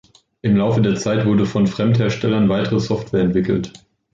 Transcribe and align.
Im 0.41 0.57
Laufe 0.57 0.81
der 0.81 0.95
Zeit 0.95 1.27
wurde 1.27 1.45
von 1.45 1.67
Fremdherstellern 1.67 2.49
weitere 2.49 2.79
Software 2.79 3.21
entwickelt. 3.21 3.71